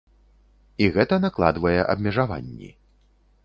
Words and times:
І 0.85 0.87
гэта 0.95 1.15
накладвае 1.27 1.77
абмежаванні. 1.95 2.69